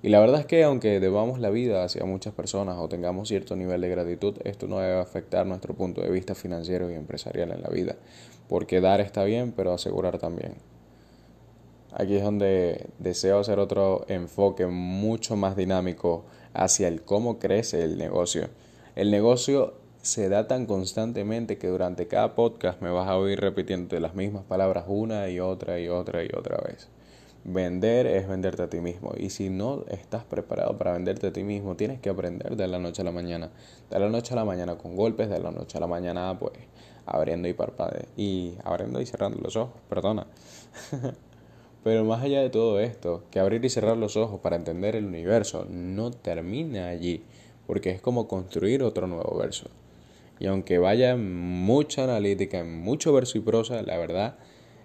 Y 0.01 0.11
la 0.11 0.21
verdad 0.21 0.41
es 0.41 0.47
que 0.47 0.63
aunque 0.63 1.01
debamos 1.01 1.41
la 1.41 1.51
vida 1.51 1.85
hacia 1.85 2.05
muchas 2.05 2.33
personas 2.33 2.77
o 2.79 2.89
tengamos 2.89 3.29
cierto 3.29 3.57
nivel 3.57 3.81
de 3.81 3.89
gratitud, 3.89 4.37
esto 4.45 4.69
no 4.69 4.79
debe 4.79 5.01
afectar 5.01 5.45
nuestro 5.45 5.75
punto 5.75 6.01
de 6.01 6.11
vista 6.11 6.35
financiero 6.35 6.91
y 6.91 6.95
empresarial 6.95 7.51
en 7.51 7.63
la 7.63 7.69
vida. 7.69 7.97
Porque 8.49 8.81
dar 8.81 9.01
está 9.01 9.25
bien, 9.25 9.53
pero 9.53 9.73
asegurar 9.73 10.19
también. 10.19 10.55
Aquí 11.93 12.17
es 12.17 12.23
donde 12.23 12.87
deseo 12.99 13.41
hacer 13.41 13.59
otro 13.59 14.05
enfoque 14.09 14.67
mucho 14.67 15.37
más 15.37 15.57
dinámico 15.57 16.25
hacia 16.55 16.87
el 16.87 17.03
cómo 17.03 17.39
crece 17.39 17.83
el 17.83 17.99
negocio. 17.99 18.49
El 18.99 19.13
negocio 19.13 19.75
se 20.03 20.29
da 20.29 20.49
tan 20.49 20.67
constantemente 20.67 21.57
que 21.57 21.69
durante 21.69 22.09
cada 22.09 22.35
podcast 22.35 22.83
me 22.83 22.91
vas 22.91 23.09
a 23.09 23.17
oír 23.17 23.39
repitiendo 23.39 24.01
las 24.01 24.17
mismas 24.17 24.43
palabras 24.43 24.87
una 24.89 25.29
y 25.29 25.39
otra 25.39 25.79
y 25.79 25.87
otra 25.87 26.25
y 26.25 26.31
otra 26.37 26.57
vez. 26.67 26.89
Vender 27.45 28.09
es 28.09 28.27
venderte 28.27 28.65
a 28.65 28.69
ti 28.69 28.81
mismo. 28.81 29.13
Y 29.17 29.31
si 29.31 29.51
no 29.51 29.85
estás 29.87 30.25
preparado 30.25 30.77
para 30.77 30.95
venderte 30.95 31.29
a 31.29 31.33
ti 31.33 31.45
mismo, 31.45 31.77
tienes 31.77 32.01
que 32.01 32.11
aprender 32.11 32.57
de 32.57 32.67
la 32.67 32.81
noche 32.81 33.03
a 33.03 33.05
la 33.05 33.13
mañana. 33.13 33.51
De 33.89 34.01
la 34.01 34.09
noche 34.09 34.33
a 34.33 34.37
la 34.37 34.45
mañana 34.45 34.77
con 34.79 34.97
golpes, 34.97 35.31
de 35.31 35.39
la 35.39 35.53
noche 35.53 35.79
a 35.79 35.81
la 35.81 35.87
mañana 35.87 36.37
pues 36.37 36.55
abriendo 37.07 37.47
y 37.47 37.53
parpade 37.53 38.07
y 38.17 38.55
abriendo 38.65 39.01
y 39.01 39.07
cerrando 39.07 39.39
los 39.41 39.55
ojos, 39.55 39.77
perdona. 39.89 40.27
Pero 41.85 42.05
más 42.05 42.25
allá 42.25 42.43
de 42.43 42.51
todo 42.51 42.81
esto, 42.81 43.23
que 43.31 43.39
abrir 43.39 43.65
y 43.65 43.71
cerrar 43.71 43.97
los 43.97 44.17
ojos 44.17 44.41
para 44.41 44.57
entender 44.57 44.97
el 44.97 45.05
universo 45.05 45.67
no 45.71 46.11
termina 46.11 46.89
allí, 46.89 47.23
porque 47.69 47.91
es 47.91 48.01
como 48.01 48.27
construir 48.29 48.83
otro 48.83 49.07
nuevo 49.07 49.37
verso. 49.37 49.69
Y 50.41 50.47
aunque 50.47 50.79
vaya 50.79 51.17
mucha 51.17 52.05
analítica, 52.05 52.65
mucho 52.65 53.13
verso 53.13 53.37
y 53.37 53.43
prosa, 53.43 53.83
la 53.83 53.99
verdad 53.99 54.39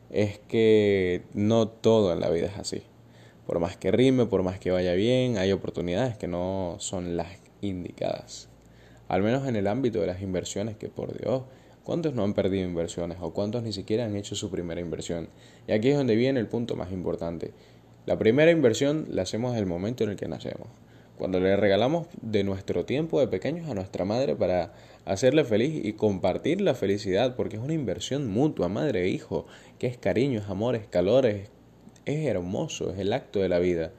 es 0.10 0.38
que 0.38 1.24
no 1.34 1.70
todo 1.70 2.12
en 2.12 2.20
la 2.20 2.30
vida 2.30 2.48
es 2.48 2.58
así. 2.58 2.84
Por 3.48 3.60
más 3.60 3.78
que 3.78 3.94
rime, 3.94 4.26
por 4.26 4.44
más 4.44 4.60
que 4.60 4.70
vaya 4.70 4.96
bien, 4.96 5.38
hay 5.38 5.54
oportunidades 5.54 6.18
que 6.18 6.28
no 6.28 6.76
son 6.80 7.16
las 7.16 7.30
indicadas. 7.62 8.50
Al 9.08 9.24
menos 9.24 9.48
en 9.48 9.56
el 9.56 9.68
ámbito 9.68 10.02
de 10.02 10.08
las 10.08 10.22
inversiones, 10.22 10.76
que 10.76 10.90
por 10.90 11.18
Dios, 11.18 11.44
¿cuántos 11.86 12.14
no 12.14 12.24
han 12.24 12.34
perdido 12.34 12.68
inversiones 12.68 13.18
o 13.22 13.32
cuántos 13.32 13.64
ni 13.64 13.72
siquiera 13.72 14.04
han 14.04 14.18
hecho 14.18 14.36
su 14.36 14.52
primera 14.52 14.82
inversión? 14.82 15.30
Y 15.70 15.72
aquí 15.72 15.88
es 15.90 15.96
donde 15.96 16.18
viene 16.18 16.42
el 16.42 16.48
punto 16.48 16.76
más 16.76 16.92
importante. 16.92 17.54
La 18.06 18.20
primera 18.20 18.52
inversión 18.52 19.08
la 19.10 19.22
hacemos 19.22 19.54
en 19.54 19.60
el 19.60 19.68
momento 19.68 20.04
en 20.04 20.10
el 20.10 20.16
que 20.18 20.28
nacemos. 20.28 20.68
Cuando 21.18 21.40
le 21.40 21.56
regalamos 21.56 22.08
de 22.22 22.44
nuestro 22.44 22.86
tiempo 22.86 23.20
de 23.20 23.28
pequeños 23.28 23.70
a 23.70 23.76
nuestra 23.76 24.04
madre 24.04 24.36
para 24.36 24.74
hacerle 25.06 25.44
feliz 25.44 25.86
y 25.86 25.94
compartir 25.94 26.60
la 26.60 26.74
felicidad, 26.74 27.36
porque 27.36 27.58
es 27.58 27.62
una 27.62 27.74
inversión 27.74 28.28
mutua, 28.28 28.68
madre 28.68 29.04
e 29.04 29.10
hijo, 29.10 29.46
que 29.78 29.88
es 29.88 29.98
cariño, 29.98 30.40
es 30.40 30.50
amor, 30.50 30.76
es 30.76 30.88
calor, 30.88 31.26
es, 31.26 31.50
hermoso, 32.06 32.92
es 32.92 33.00
el 33.00 33.14
acto 33.14 33.40
de 33.40 33.50
la 33.50 33.60
vida. 33.60 33.92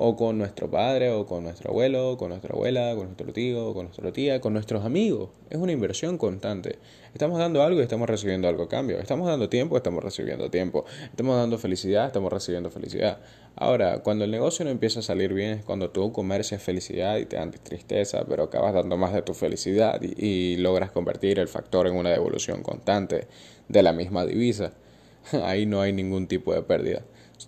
O 0.00 0.14
con 0.14 0.38
nuestro 0.38 0.70
padre, 0.70 1.10
o 1.10 1.26
con 1.26 1.42
nuestro 1.42 1.70
abuelo, 1.70 2.16
con 2.16 2.28
nuestra 2.28 2.54
abuela, 2.54 2.94
con 2.94 3.06
nuestro 3.06 3.32
tío, 3.32 3.74
con 3.74 3.86
nuestra 3.86 4.12
tía, 4.12 4.40
con 4.40 4.52
nuestros 4.52 4.84
amigos. 4.84 5.30
Es 5.50 5.58
una 5.58 5.72
inversión 5.72 6.18
constante. 6.18 6.78
Estamos 7.14 7.40
dando 7.40 7.64
algo 7.64 7.80
y 7.80 7.82
estamos 7.82 8.08
recibiendo 8.08 8.46
algo 8.46 8.62
a 8.62 8.68
cambio. 8.68 9.00
Estamos 9.00 9.26
dando 9.26 9.48
tiempo, 9.48 9.76
estamos 9.76 10.04
recibiendo 10.04 10.50
tiempo. 10.50 10.84
Estamos 11.10 11.36
dando 11.36 11.58
felicidad, 11.58 12.06
estamos 12.06 12.32
recibiendo 12.32 12.70
felicidad. 12.70 13.18
Ahora, 13.56 14.04
cuando 14.04 14.24
el 14.24 14.30
negocio 14.30 14.64
no 14.64 14.70
empieza 14.70 15.00
a 15.00 15.02
salir 15.02 15.34
bien 15.34 15.58
es 15.58 15.64
cuando 15.64 15.90
tú 15.90 16.12
comercias 16.12 16.62
felicidad 16.62 17.16
y 17.16 17.26
te 17.26 17.34
dan 17.34 17.50
tristeza, 17.50 18.24
pero 18.28 18.44
acabas 18.44 18.72
dando 18.72 18.96
más 18.96 19.12
de 19.12 19.22
tu 19.22 19.34
felicidad 19.34 20.00
y, 20.00 20.56
logras 20.58 20.92
convertir 20.92 21.40
el 21.40 21.48
factor 21.48 21.88
en 21.88 21.96
una 21.96 22.10
devolución 22.10 22.62
constante 22.62 23.26
de 23.66 23.82
la 23.82 23.92
misma 23.92 24.24
divisa. 24.24 24.74
Ahí 25.42 25.66
no 25.66 25.80
hay 25.80 25.92
ningún 25.92 26.28
tipo 26.28 26.54
de 26.54 26.62
pérdida, 26.62 27.02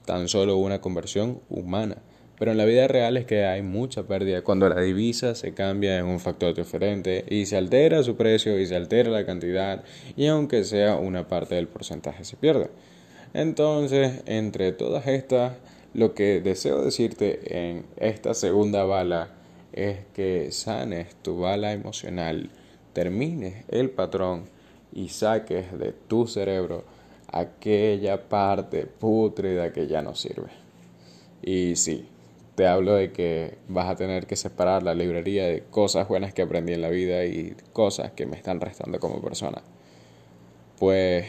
tan 0.04 0.26
solo 0.26 0.56
una 0.56 0.80
conversión 0.80 1.42
humana. 1.48 1.98
Pero 2.40 2.52
en 2.52 2.56
la 2.56 2.64
vida 2.64 2.88
real 2.88 3.18
es 3.18 3.26
que 3.26 3.44
hay 3.44 3.60
mucha 3.60 4.04
pérdida 4.04 4.40
cuando 4.40 4.66
la 4.66 4.80
divisa 4.80 5.34
se 5.34 5.52
cambia 5.52 5.98
en 5.98 6.06
un 6.06 6.20
factor 6.20 6.54
diferente 6.54 7.22
y 7.28 7.44
se 7.44 7.58
altera 7.58 8.02
su 8.02 8.16
precio 8.16 8.58
y 8.58 8.66
se 8.66 8.76
altera 8.76 9.10
la 9.10 9.26
cantidad 9.26 9.84
y 10.16 10.26
aunque 10.26 10.64
sea 10.64 10.96
una 10.96 11.28
parte 11.28 11.56
del 11.56 11.68
porcentaje 11.68 12.24
se 12.24 12.38
pierde. 12.38 12.70
Entonces, 13.34 14.22
entre 14.24 14.72
todas 14.72 15.06
estas 15.06 15.52
lo 15.92 16.14
que 16.14 16.40
deseo 16.40 16.82
decirte 16.82 17.68
en 17.68 17.84
esta 17.98 18.32
segunda 18.32 18.84
bala 18.84 19.28
es 19.74 19.98
que 20.14 20.50
sanes 20.50 21.14
tu 21.16 21.40
bala 21.40 21.72
emocional, 21.72 22.48
termines 22.94 23.66
el 23.68 23.90
patrón 23.90 24.44
y 24.94 25.10
saques 25.10 25.78
de 25.78 25.92
tu 25.92 26.26
cerebro 26.26 26.84
aquella 27.30 28.30
parte 28.30 28.86
pútrida 28.86 29.74
que 29.74 29.86
ya 29.86 30.00
no 30.00 30.14
sirve. 30.14 30.48
Y 31.42 31.76
sí, 31.76 32.06
te 32.60 32.66
hablo 32.66 32.96
de 32.96 33.10
que 33.10 33.54
vas 33.68 33.88
a 33.88 33.96
tener 33.96 34.26
que 34.26 34.36
separar 34.36 34.82
la 34.82 34.92
librería 34.92 35.46
de 35.46 35.62
cosas 35.70 36.06
buenas 36.08 36.34
que 36.34 36.42
aprendí 36.42 36.74
en 36.74 36.82
la 36.82 36.90
vida 36.90 37.24
y 37.24 37.56
cosas 37.72 38.12
que 38.12 38.26
me 38.26 38.36
están 38.36 38.60
restando 38.60 39.00
como 39.00 39.22
persona. 39.22 39.62
Pues 40.78 41.24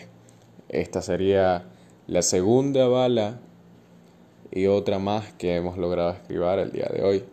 esta 0.67 1.01
sería 1.01 1.63
la 2.07 2.21
segunda 2.21 2.85
bala 2.89 3.39
y 4.51 4.65
otra 4.65 4.99
más 4.99 5.31
que 5.31 5.55
hemos 5.55 5.77
logrado 5.77 6.11
escribir 6.11 6.59
el 6.59 6.73
día 6.73 6.89
de 6.93 7.01
hoy. 7.01 7.23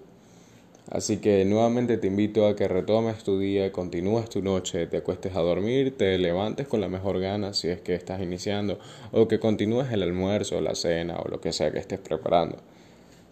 Así 0.93 1.17
que 1.17 1.45
nuevamente 1.45 1.99
te 1.99 2.07
invito 2.07 2.47
a 2.47 2.55
que 2.55 2.69
retomes 2.69 3.25
tu 3.25 3.41
día, 3.41 3.73
continúes 3.73 4.31
tu 4.31 4.43
noche, 4.43 4.87
te 4.87 4.99
acuestes 4.99 5.35
a 5.35 5.41
dormir, 5.41 5.97
te 5.99 6.17
levantes 6.19 6.69
con 6.69 6.81
la 6.81 6.87
mejor 6.87 7.19
gana 7.19 7.53
si 7.53 7.67
es 7.67 7.81
que 7.81 7.97
estás 7.97 8.23
iniciando, 8.23 8.79
o 9.11 9.27
que 9.27 9.41
continúes 9.41 9.91
el 9.91 10.05
almuerzo, 10.05 10.61
la 10.61 10.77
cena 10.77 11.19
o 11.19 11.27
lo 11.29 11.41
que 11.41 11.53
sea 11.53 11.73
que 11.73 11.81
estés 11.81 11.99
preparando. 11.99 12.59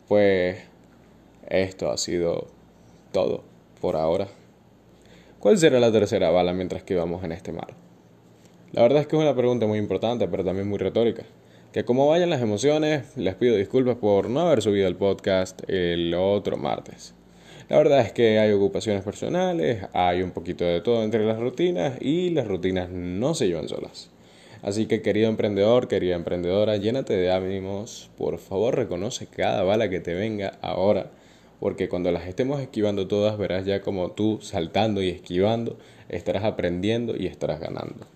Pues 0.08 0.58
esto 1.48 1.90
ha 1.90 1.96
sido 1.96 2.46
todo 3.12 3.42
por 3.80 3.96
ahora. 3.96 4.28
¿Cuál 5.40 5.58
será 5.58 5.80
la 5.80 5.90
tercera 5.90 6.30
bala 6.30 6.52
mientras 6.52 6.82
que 6.84 6.94
vamos 6.94 7.24
en 7.24 7.32
este 7.32 7.52
mar? 7.52 7.74
La 8.72 8.82
verdad 8.82 9.00
es 9.00 9.06
que 9.06 9.16
es 9.16 9.22
una 9.22 9.34
pregunta 9.34 9.66
muy 9.66 9.78
importante, 9.78 10.28
pero 10.28 10.44
también 10.44 10.68
muy 10.68 10.78
retórica. 10.78 11.24
Que 11.72 11.84
como 11.84 12.08
vayan 12.08 12.30
las 12.30 12.40
emociones, 12.40 13.16
les 13.16 13.34
pido 13.34 13.56
disculpas 13.56 13.96
por 13.96 14.30
no 14.30 14.40
haber 14.40 14.62
subido 14.62 14.86
el 14.86 14.96
podcast 14.96 15.62
el 15.68 16.14
otro 16.14 16.56
martes. 16.56 17.14
La 17.68 17.78
verdad 17.78 18.00
es 18.00 18.12
que 18.12 18.38
hay 18.38 18.52
ocupaciones 18.52 19.02
personales, 19.02 19.86
hay 19.92 20.22
un 20.22 20.30
poquito 20.30 20.64
de 20.64 20.80
todo 20.80 21.02
entre 21.02 21.24
las 21.26 21.38
rutinas 21.38 22.00
y 22.00 22.30
las 22.30 22.46
rutinas 22.46 22.90
no 22.90 23.34
se 23.34 23.48
llevan 23.48 23.68
solas. 23.68 24.10
Así 24.66 24.86
que 24.86 25.00
querido 25.00 25.28
emprendedor, 25.28 25.86
querida 25.86 26.16
emprendedora, 26.16 26.76
llénate 26.76 27.16
de 27.16 27.30
ánimos, 27.30 28.10
por 28.18 28.38
favor 28.38 28.74
reconoce 28.74 29.28
cada 29.28 29.62
bala 29.62 29.88
que 29.88 30.00
te 30.00 30.12
venga 30.12 30.58
ahora, 30.60 31.12
porque 31.60 31.88
cuando 31.88 32.10
las 32.10 32.26
estemos 32.26 32.60
esquivando 32.60 33.06
todas 33.06 33.38
verás 33.38 33.64
ya 33.64 33.80
como 33.80 34.10
tú 34.10 34.40
saltando 34.42 35.04
y 35.04 35.08
esquivando 35.10 35.78
estarás 36.08 36.42
aprendiendo 36.42 37.14
y 37.16 37.28
estarás 37.28 37.60
ganando. 37.60 38.08